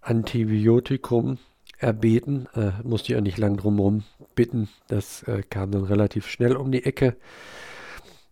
Antibiotikum 0.00 1.38
erbeten. 1.78 2.48
Äh, 2.54 2.70
musste 2.82 3.12
ich 3.12 3.18
auch 3.18 3.22
nicht 3.22 3.38
lang 3.38 3.56
drumherum 3.56 4.04
bitten. 4.34 4.68
Das 4.86 5.24
äh, 5.24 5.42
kam 5.48 5.72
dann 5.72 5.84
relativ 5.84 6.28
schnell 6.28 6.56
um 6.56 6.70
die 6.70 6.84
Ecke. 6.84 7.16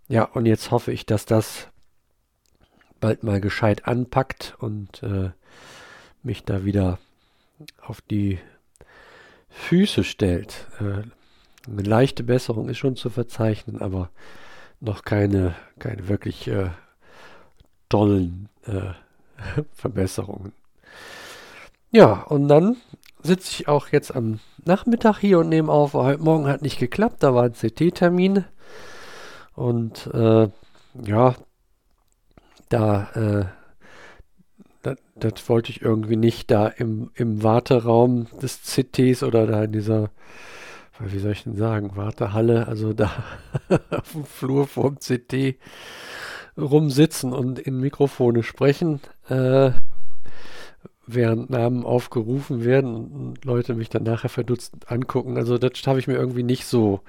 Ja, 0.08 0.24
und 0.24 0.46
jetzt 0.46 0.70
hoffe 0.70 0.92
ich, 0.92 1.06
dass 1.06 1.26
das 1.26 1.68
bald 3.00 3.22
mal 3.22 3.40
gescheit 3.40 3.86
anpackt 3.86 4.54
und 4.58 5.02
äh, 5.02 5.30
mich 6.22 6.44
da 6.44 6.64
wieder 6.64 6.98
auf 7.80 8.00
die 8.02 8.38
Füße 9.48 10.04
stellt. 10.04 10.66
Äh, 10.80 11.08
eine 11.70 11.82
leichte 11.82 12.22
Besserung 12.22 12.68
ist 12.68 12.78
schon 12.78 12.96
zu 12.96 13.10
verzeichnen, 13.10 13.80
aber 13.80 14.10
noch 14.80 15.04
keine, 15.04 15.54
keine 15.78 16.08
wirklich 16.08 16.48
äh, 16.48 16.70
tollen 17.88 18.48
äh, 18.66 18.92
Verbesserungen. 19.72 20.52
Ja, 21.90 22.22
und 22.22 22.48
dann 22.48 22.76
sitze 23.22 23.50
ich 23.52 23.68
auch 23.68 23.88
jetzt 23.88 24.14
am 24.14 24.38
Nachmittag 24.64 25.18
hier 25.18 25.40
und 25.40 25.48
nehme 25.48 25.70
auf. 25.72 25.94
Heute 25.94 26.22
Morgen 26.22 26.46
hat 26.46 26.62
nicht 26.62 26.78
geklappt, 26.78 27.22
da 27.22 27.34
war 27.34 27.44
ein 27.44 27.52
CT-Termin. 27.52 28.44
Und 29.54 30.06
äh, 30.14 30.48
ja, 31.04 31.34
da, 32.68 33.50
äh, 34.84 34.94
das, 35.16 35.48
wollte 35.48 35.70
ich 35.70 35.82
irgendwie 35.82 36.16
nicht 36.16 36.50
da 36.50 36.68
im, 36.68 37.10
im 37.14 37.42
Warteraum 37.42 38.28
des 38.40 38.62
CTs 38.62 39.22
oder 39.22 39.46
da 39.46 39.64
in 39.64 39.72
dieser 39.72 40.10
wie 41.02 41.18
soll 41.18 41.32
ich 41.32 41.44
denn 41.44 41.56
sagen, 41.56 41.96
Wartehalle, 41.96 42.68
also 42.68 42.92
da 42.92 43.10
auf 43.90 44.12
dem 44.12 44.24
Flur 44.24 44.66
vorm 44.66 44.98
CT 44.98 45.56
rumsitzen 46.56 47.32
und 47.32 47.58
in 47.58 47.80
Mikrofone 47.80 48.42
sprechen, 48.42 49.00
äh, 49.28 49.70
während 51.06 51.50
Namen 51.50 51.84
aufgerufen 51.84 52.64
werden 52.64 53.10
und 53.10 53.44
Leute 53.44 53.74
mich 53.74 53.88
dann 53.88 54.02
nachher 54.02 54.28
verdutzt 54.28 54.90
angucken. 54.90 55.36
Also 55.36 55.58
das 55.58 55.72
habe 55.86 55.98
ich 55.98 56.06
mir 56.06 56.16
irgendwie 56.16 56.42
nicht 56.42 56.66
so 56.66 57.00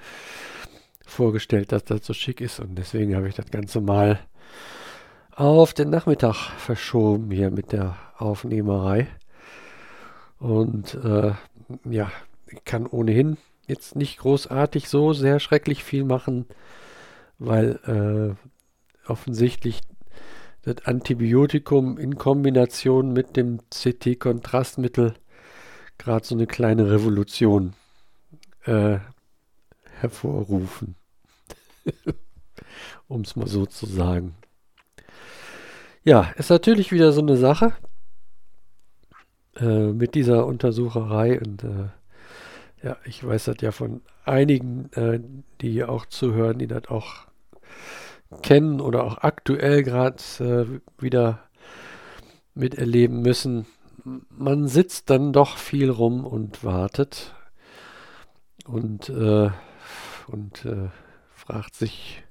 vorgestellt, 1.06 1.72
dass 1.72 1.84
das 1.84 2.04
so 2.04 2.14
schick 2.14 2.40
ist 2.40 2.60
und 2.60 2.76
deswegen 2.76 3.14
habe 3.14 3.28
ich 3.28 3.34
das 3.34 3.50
Ganze 3.50 3.80
mal 3.80 4.20
auf 5.34 5.72
den 5.72 5.90
Nachmittag 5.90 6.34
verschoben 6.58 7.30
hier 7.30 7.50
mit 7.50 7.72
der 7.72 7.96
Aufnehmerei. 8.18 9.08
Und 10.38 10.94
äh, 10.94 11.32
ja, 11.84 12.10
ich 12.46 12.64
kann 12.64 12.86
ohnehin 12.86 13.36
jetzt 13.72 13.96
nicht 13.96 14.18
großartig 14.18 14.88
so 14.88 15.12
sehr 15.12 15.40
schrecklich 15.40 15.82
viel 15.82 16.04
machen, 16.04 16.46
weil 17.38 18.36
äh, 19.06 19.10
offensichtlich 19.10 19.80
das 20.62 20.84
Antibiotikum 20.84 21.98
in 21.98 22.16
Kombination 22.16 23.12
mit 23.12 23.36
dem 23.36 23.60
CT-Kontrastmittel 23.70 25.14
gerade 25.98 26.24
so 26.24 26.34
eine 26.34 26.46
kleine 26.46 26.90
Revolution 26.90 27.74
äh, 28.64 28.98
hervorrufen. 30.00 30.94
um 33.08 33.22
es 33.22 33.36
mal 33.36 33.46
so 33.46 33.66
zu 33.66 33.86
sagen. 33.86 34.34
Ja, 36.04 36.32
ist 36.36 36.50
natürlich 36.50 36.92
wieder 36.92 37.12
so 37.12 37.20
eine 37.20 37.36
Sache 37.36 37.72
äh, 39.56 39.92
mit 39.92 40.14
dieser 40.14 40.46
Untersucherei 40.46 41.40
und 41.40 41.62
äh, 41.64 41.88
ja, 42.82 42.96
ich 43.04 43.24
weiß 43.24 43.44
das 43.44 43.56
ja 43.60 43.72
von 43.72 44.02
einigen, 44.24 44.90
äh, 44.92 45.20
die 45.60 45.84
auch 45.84 46.06
zuhören, 46.06 46.58
die 46.58 46.66
das 46.66 46.88
auch 46.88 47.26
kennen 48.42 48.80
oder 48.80 49.04
auch 49.04 49.18
aktuell 49.18 49.82
gerade 49.82 50.22
äh, 50.40 51.02
wieder 51.02 51.40
miterleben 52.54 53.22
müssen. 53.22 53.66
Man 54.04 54.66
sitzt 54.66 55.10
dann 55.10 55.32
doch 55.32 55.58
viel 55.58 55.90
rum 55.90 56.24
und 56.24 56.64
wartet 56.64 57.34
und, 58.66 59.08
äh, 59.08 59.50
und 60.26 60.64
äh, 60.64 60.88
fragt 61.34 61.74
sich, 61.74 62.24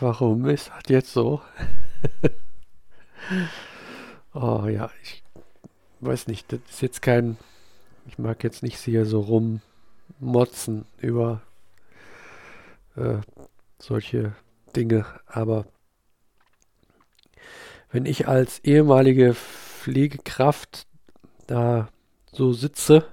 warum 0.00 0.46
ist 0.46 0.68
das 0.68 0.82
jetzt 0.88 1.12
so? 1.12 1.40
oh 4.34 4.66
ja, 4.66 4.90
ich 5.02 5.22
weiß 6.00 6.26
nicht, 6.26 6.52
das 6.52 6.60
ist 6.68 6.82
jetzt 6.82 7.00
kein 7.00 7.38
ich 8.08 8.18
mag 8.18 8.42
jetzt 8.42 8.62
nicht 8.62 8.78
hier 8.78 9.04
so 9.04 9.20
rummotzen 10.20 10.86
über 10.98 11.42
äh, 12.96 13.18
solche 13.78 14.32
Dinge, 14.74 15.04
aber 15.26 15.66
wenn 17.92 18.06
ich 18.06 18.26
als 18.26 18.60
ehemalige 18.64 19.34
Pflegekraft 19.34 20.86
da 21.46 21.88
so 22.32 22.52
sitze 22.52 23.04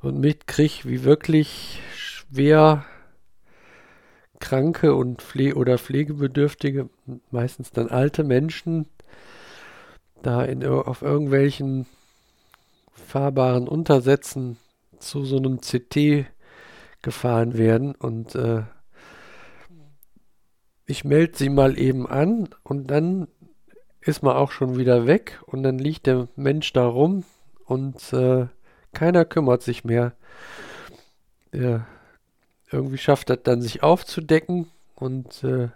und 0.00 0.20
mitkriege, 0.20 0.84
wie 0.84 1.04
wirklich 1.04 1.80
schwer 1.94 2.84
kranke 4.40 4.94
und 4.94 5.22
Pfle 5.22 5.54
oder 5.54 5.78
pflegebedürftige, 5.78 6.88
meistens 7.30 7.72
dann 7.72 7.88
alte 7.88 8.24
Menschen, 8.24 8.88
da 10.22 10.44
in, 10.44 10.66
auf 10.66 11.02
irgendwelchen 11.02 11.86
fahrbaren 12.96 13.68
Untersätzen 13.68 14.56
zu 14.98 15.24
so 15.24 15.36
einem 15.36 15.60
CT 15.60 16.26
gefahren 17.02 17.56
werden 17.56 17.94
und 17.94 18.34
äh, 18.34 18.62
ich 20.86 21.04
melde 21.04 21.36
sie 21.36 21.48
mal 21.48 21.78
eben 21.78 22.06
an 22.06 22.48
und 22.62 22.90
dann 22.90 23.28
ist 24.00 24.22
man 24.22 24.36
auch 24.36 24.52
schon 24.52 24.78
wieder 24.78 25.06
weg 25.06 25.40
und 25.46 25.62
dann 25.62 25.78
liegt 25.78 26.06
der 26.06 26.28
Mensch 26.36 26.72
da 26.72 26.86
rum 26.86 27.24
und 27.64 28.12
äh, 28.12 28.46
keiner 28.92 29.24
kümmert 29.24 29.62
sich 29.62 29.84
mehr. 29.84 30.12
Der 31.52 31.86
irgendwie 32.70 32.98
schafft 32.98 33.30
das 33.30 33.40
dann 33.42 33.60
sich 33.62 33.82
aufzudecken 33.82 34.70
und 34.94 35.42
äh, 35.44 35.68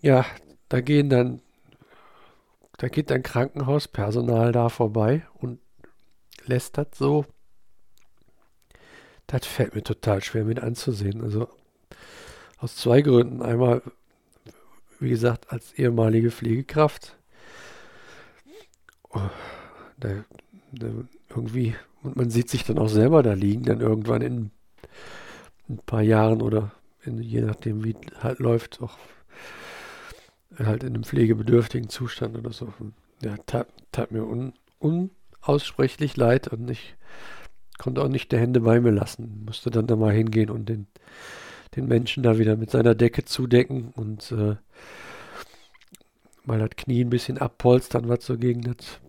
ja, 0.00 0.24
da 0.68 0.80
gehen 0.80 1.08
dann, 1.08 1.40
da 2.78 2.88
geht 2.88 3.10
dann 3.10 3.22
Krankenhauspersonal 3.22 4.52
da 4.52 4.68
vorbei 4.68 5.26
und 5.34 5.60
lässt 6.46 6.78
das 6.78 6.88
so. 6.94 7.24
Das 9.26 9.46
fällt 9.46 9.74
mir 9.74 9.82
total 9.82 10.22
schwer 10.22 10.44
mit 10.44 10.60
anzusehen. 10.60 11.22
Also 11.22 11.48
aus 12.58 12.76
zwei 12.76 13.02
Gründen. 13.02 13.42
Einmal, 13.42 13.82
wie 15.00 15.10
gesagt, 15.10 15.50
als 15.52 15.72
ehemalige 15.74 16.30
Pflegekraft. 16.30 17.16
Oh, 19.10 19.30
da, 19.98 20.24
da 20.72 20.86
irgendwie, 21.30 21.74
und 22.02 22.16
man 22.16 22.30
sieht 22.30 22.50
sich 22.50 22.64
dann 22.64 22.78
auch 22.78 22.88
selber 22.88 23.22
da 23.22 23.32
liegen, 23.32 23.64
dann 23.64 23.80
irgendwann 23.80 24.22
in 24.22 24.50
ein 25.68 25.78
paar 25.78 26.02
Jahren 26.02 26.42
oder 26.42 26.72
in, 27.04 27.20
je 27.22 27.40
nachdem, 27.40 27.84
wie 27.84 27.96
halt 28.20 28.38
läuft, 28.38 28.80
auch 28.80 28.98
halt 30.58 30.82
in 30.82 30.94
einem 30.94 31.04
pflegebedürftigen 31.04 31.88
Zustand 31.88 32.36
oder 32.36 32.52
so. 32.52 32.72
Ja, 33.22 33.36
tat, 33.46 33.68
tat 33.90 34.12
mir 34.12 34.24
un, 34.24 34.52
un, 34.78 35.10
aussprechlich 35.42 36.16
leid 36.16 36.48
und 36.48 36.70
ich 36.70 36.96
konnte 37.78 38.02
auch 38.02 38.08
nicht 38.08 38.32
die 38.32 38.38
Hände 38.38 38.60
bei 38.60 38.80
mir 38.80 38.92
lassen. 38.92 39.44
Musste 39.44 39.70
dann 39.70 39.86
da 39.86 39.96
mal 39.96 40.12
hingehen 40.12 40.50
und 40.50 40.68
den, 40.68 40.86
den 41.76 41.86
Menschen 41.86 42.22
da 42.22 42.38
wieder 42.38 42.56
mit 42.56 42.70
seiner 42.70 42.94
Decke 42.94 43.24
zudecken 43.24 43.92
und 43.94 44.30
äh, 44.32 44.56
mal 46.44 46.58
das 46.58 46.70
Knie 46.76 47.04
ein 47.04 47.10
bisschen 47.10 47.38
abpolstern, 47.38 48.08
was 48.08 48.24
so 48.24 48.38
gegen 48.38 48.62
das 48.62 49.00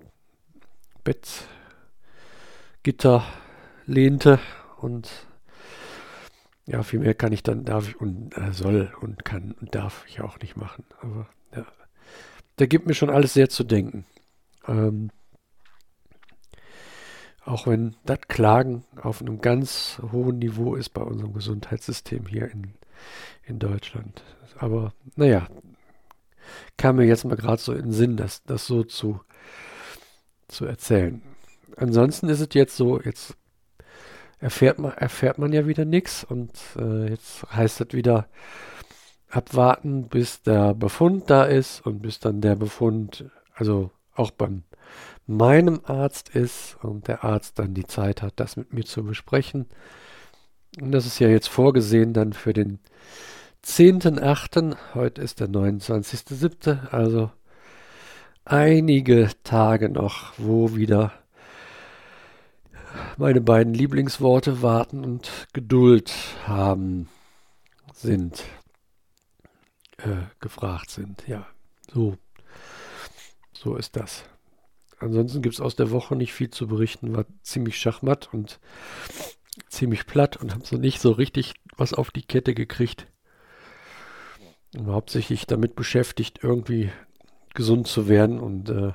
Bettgitter 2.82 3.24
lehnte 3.86 4.40
und 4.78 5.10
ja, 6.66 6.82
viel 6.82 7.00
mehr 7.00 7.14
kann 7.14 7.34
ich 7.34 7.44
dann, 7.44 7.66
darf 7.66 7.90
ich 7.90 8.00
und 8.00 8.38
äh, 8.38 8.54
soll 8.54 8.94
und 9.02 9.26
kann 9.26 9.54
und 9.60 9.76
darf 9.76 10.06
ich 10.08 10.22
auch 10.22 10.40
nicht 10.40 10.56
machen. 10.56 10.86
Aber 11.02 11.28
ja, 11.54 11.66
der 12.58 12.68
gibt 12.68 12.88
mir 12.88 12.94
schon 12.94 13.10
alles 13.10 13.34
sehr 13.34 13.50
zu 13.50 13.66
denken. 13.66 14.06
Ähm, 14.66 15.10
auch 17.46 17.68
wenn 17.68 17.96
das 18.06 18.20
Klagen 18.28 18.84
auf 19.02 19.22
einem 19.22 19.42
ganz 19.42 20.02
hohen 20.12 20.40
Niveau 20.40 20.76
ist 20.76 20.90
bei 20.90 21.02
unserem 21.02 21.34
Gesundheitssystem 21.34 22.26
hier 22.26 22.50
in, 22.50 22.74
in 23.44 23.60
Deutschland. 23.60 24.24
Aber 24.58 24.94
naja, 25.16 25.48
kam 26.78 26.98
mir 26.98 27.06
jetzt 27.06 27.26
mal 27.26 27.36
gerade 27.36 27.62
so 27.62 27.74
in 27.74 27.84
den 27.84 27.92
Sinn, 27.92 28.18
das, 28.18 28.44
das 28.44 28.66
so 28.66 28.84
zu, 28.84 29.22
zu 30.48 30.66
erzählen. 30.66 31.22
Ansonsten 31.76 32.30
ist 32.30 32.40
es 32.40 32.50
jetzt 32.54 32.78
so, 32.78 33.02
jetzt 33.02 33.36
erfährt 34.40 34.80
man, 34.80 34.94
erfährt 34.94 35.38
man 35.38 35.52
ja 35.54 35.68
wieder 35.68 35.86
nichts 35.86 36.24
und 36.24 36.52
äh, 36.78 37.10
jetzt 37.10 37.46
heißt 37.52 37.82
es 37.82 37.94
wieder 37.94 38.28
abwarten, 39.30 40.08
bis 40.10 40.44
der 40.44 40.74
Befund 40.76 41.30
da 41.30 41.46
ist 41.46 41.86
und 41.86 42.02
bis 42.02 42.20
dann 42.20 42.42
der 42.42 42.56
Befund, 42.56 43.26
also 43.56 43.90
auch 44.14 44.32
beim 44.32 44.64
meinem 45.26 45.82
Arzt 45.86 46.30
ist 46.30 46.78
und 46.82 47.08
der 47.08 47.24
Arzt 47.24 47.60
dann 47.60 47.74
die 47.74 47.88
Zeit 47.88 48.22
hat, 48.22 48.34
das 48.38 48.58
mit 48.58 48.74
mir 48.74 48.84
zu 48.84 49.04
besprechen. 49.04 49.68
Und 50.80 50.92
das 50.92 51.06
ist 51.06 51.20
ja 51.20 51.28
jetzt 51.30 51.50
vorgesehen 51.50 52.14
dann 52.14 52.34
für 52.34 52.54
den 52.54 52.80
10.8. 53.66 54.76
Heute 54.94 55.22
ist 55.22 55.40
der 55.40 55.48
29.7. 55.48 56.90
Also 56.90 57.32
einige 58.44 59.30
Tage 59.44 59.90
noch, 59.90 60.34
wo 60.38 60.76
wieder 60.76 61.14
meine 63.18 63.42
beiden 63.42 63.74
Lieblingsworte 63.74 64.62
warten 64.62 65.04
und 65.04 65.32
Geduld 65.54 66.14
haben 66.46 67.10
sind, 67.94 68.44
äh, 69.98 70.28
gefragt 70.40 70.90
sind. 70.92 71.24
Ja, 71.28 71.48
so, 71.92 72.18
so 73.54 73.76
ist 73.76 73.96
das. 73.96 74.26
Ansonsten 75.04 75.42
gibt 75.42 75.56
es 75.56 75.62
aus 75.62 75.76
der 75.76 75.92
Woche 75.92 76.16
nicht 76.16 76.34
viel 76.34 76.50
zu 76.50 76.68
berichten. 76.68 77.16
War 77.16 77.26
ziemlich 77.42 77.78
schachmatt 77.78 78.30
und 78.34 78.60
ziemlich 79.68 80.06
platt 80.06 80.38
und 80.38 80.54
habe 80.54 80.66
so 80.66 80.78
nicht 80.78 81.00
so 81.00 81.12
richtig 81.12 81.54
was 81.78 81.94
auf 81.94 82.12
die 82.12 82.24
Kette 82.24 82.54
gekriegt. 82.54 83.08
Und 84.76 84.88
hauptsächlich 84.88 85.46
damit 85.46 85.76
beschäftigt, 85.76 86.40
irgendwie 86.42 86.92
gesund 87.54 87.88
zu 87.88 88.08
werden 88.08 88.40
und 88.40 88.70
äh, 88.70 88.94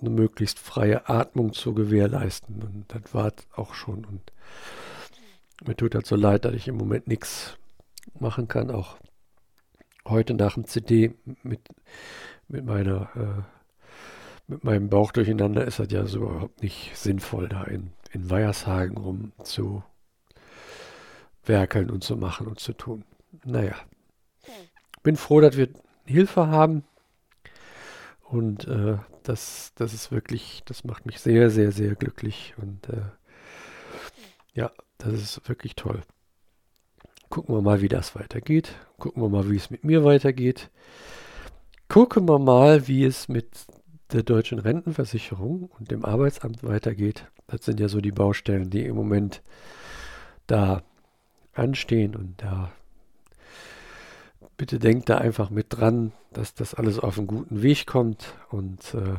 eine 0.00 0.10
möglichst 0.10 0.58
freie 0.58 1.08
Atmung 1.08 1.52
zu 1.52 1.74
gewährleisten. 1.74 2.62
Und 2.62 2.84
das 2.88 3.14
war 3.14 3.32
auch 3.54 3.74
schon. 3.74 4.04
Und 4.04 4.32
mir 5.64 5.76
tut 5.76 5.94
das 5.94 6.08
so 6.08 6.16
leid, 6.16 6.44
dass 6.44 6.54
ich 6.54 6.68
im 6.68 6.76
Moment 6.76 7.06
nichts 7.06 7.56
machen 8.18 8.48
kann. 8.48 8.70
Auch 8.70 8.96
heute 10.04 10.34
nach 10.34 10.54
dem 10.54 10.64
CD 10.64 11.14
mit, 11.42 11.60
mit 12.48 12.64
meiner 12.64 13.10
äh, 13.14 13.57
mit 14.48 14.64
meinem 14.64 14.88
Bauch 14.88 15.12
durcheinander 15.12 15.64
ist 15.66 15.78
das 15.78 15.92
ja 15.92 16.06
so 16.06 16.20
überhaupt 16.20 16.62
nicht 16.62 16.96
sinnvoll, 16.96 17.48
da 17.48 17.64
in, 17.64 17.92
in 18.12 18.30
Weiershagen 18.30 18.96
rum 18.96 19.32
zu 19.44 19.84
werkeln 21.44 21.90
und 21.90 22.02
zu 22.02 22.16
machen 22.16 22.46
und 22.46 22.58
zu 22.58 22.72
tun. 22.72 23.04
Naja, 23.44 23.76
bin 25.02 25.16
froh, 25.16 25.40
dass 25.40 25.56
wir 25.56 25.68
Hilfe 26.04 26.48
haben. 26.48 26.84
Und 28.22 28.66
äh, 28.66 28.96
das, 29.22 29.72
das 29.74 29.92
ist 29.94 30.10
wirklich, 30.10 30.62
das 30.64 30.84
macht 30.84 31.06
mich 31.06 31.20
sehr, 31.20 31.50
sehr, 31.50 31.70
sehr 31.70 31.94
glücklich. 31.94 32.54
Und 32.56 32.88
äh, 32.88 33.02
ja, 34.54 34.70
das 34.96 35.12
ist 35.12 35.48
wirklich 35.48 35.76
toll. 35.76 36.02
Gucken 37.28 37.54
wir 37.54 37.62
mal, 37.62 37.82
wie 37.82 37.88
das 37.88 38.14
weitergeht. 38.14 38.74
Gucken 38.98 39.22
wir 39.22 39.28
mal, 39.28 39.50
wie 39.50 39.56
es 39.56 39.70
mit 39.70 39.84
mir 39.84 40.04
weitergeht. 40.04 40.70
Gucken 41.88 42.26
wir 42.28 42.38
mal, 42.38 42.88
wie 42.88 43.04
es 43.04 43.28
mit 43.28 43.48
der 44.12 44.22
deutschen 44.22 44.58
Rentenversicherung 44.58 45.70
und 45.78 45.90
dem 45.90 46.04
Arbeitsamt 46.04 46.64
weitergeht. 46.64 47.26
Das 47.46 47.64
sind 47.64 47.80
ja 47.80 47.88
so 47.88 48.00
die 48.00 48.12
Baustellen, 48.12 48.70
die 48.70 48.84
im 48.84 48.96
Moment 48.96 49.42
da 50.46 50.82
anstehen. 51.54 52.16
Und 52.16 52.42
da 52.42 52.70
bitte 54.56 54.78
denkt 54.78 55.08
da 55.08 55.18
einfach 55.18 55.50
mit 55.50 55.66
dran, 55.70 56.12
dass 56.32 56.54
das 56.54 56.74
alles 56.74 56.98
auf 56.98 57.18
einen 57.18 57.26
guten 57.26 57.62
Weg 57.62 57.86
kommt. 57.86 58.34
Und 58.50 58.94
äh, 58.94 59.16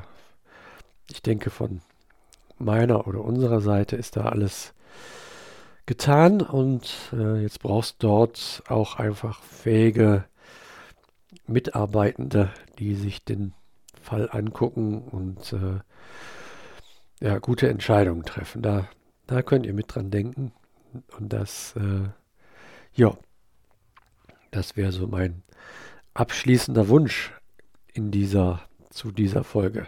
ich 1.09 1.21
denke 1.21 1.49
von 1.49 1.81
meiner 2.57 3.07
oder 3.07 3.23
unserer 3.23 3.61
Seite 3.61 3.95
ist 3.95 4.15
da 4.17 4.23
alles 4.23 4.73
getan. 5.85 6.41
Und 6.41 7.13
äh, 7.13 7.41
jetzt 7.41 7.61
brauchst 7.61 7.97
dort 7.99 8.63
auch 8.67 8.95
einfach 8.97 9.43
fähige 9.43 10.25
Mitarbeitende, 11.45 12.51
die 12.79 12.95
sich 12.95 13.23
den 13.23 13.53
Fall 14.09 14.29
angucken 14.31 15.03
und 15.03 15.53
äh, 15.53 15.79
ja, 17.21 17.37
gute 17.37 17.69
Entscheidungen 17.69 18.23
treffen. 18.23 18.63
Da, 18.63 18.89
da 19.27 19.43
könnt 19.43 19.67
ihr 19.67 19.73
mit 19.73 19.93
dran 19.93 20.09
denken. 20.09 20.51
Und 21.17 21.31
das, 21.31 21.75
äh, 21.75 22.09
ja, 22.93 23.15
das 24.49 24.75
wäre 24.75 24.91
so 24.91 25.05
mein 25.05 25.43
abschließender 26.15 26.87
Wunsch 26.87 27.31
in 27.93 28.09
dieser, 28.09 28.61
zu 28.89 29.11
dieser 29.11 29.43
Folge. 29.43 29.85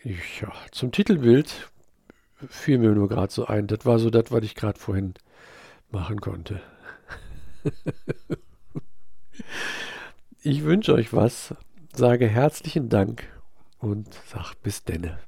Ich, 0.00 0.40
ja, 0.40 0.52
zum 0.72 0.90
Titelbild 0.90 1.70
fiel 2.48 2.78
mir 2.78 2.90
nur 2.90 3.08
gerade 3.08 3.32
so 3.32 3.46
ein. 3.46 3.68
Das 3.68 3.86
war 3.86 4.00
so 4.00 4.10
das, 4.10 4.32
was 4.32 4.42
ich 4.42 4.56
gerade 4.56 4.80
vorhin 4.80 5.14
machen 5.92 6.20
konnte. 6.20 6.60
ich 10.42 10.64
wünsche 10.64 10.92
euch 10.92 11.12
was 11.12 11.54
sage 11.96 12.26
herzlichen 12.26 12.88
Dank 12.88 13.24
und 13.78 14.08
sag 14.26 14.54
bis 14.62 14.82
denne. 14.84 15.18